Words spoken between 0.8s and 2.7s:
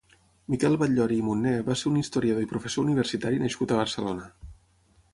Batllori i Munné va ser un historiador i